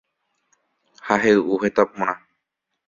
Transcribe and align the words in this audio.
Ha 1.07 1.19
hey'u 1.27 1.61
heta 1.65 1.87
porã 1.93 2.21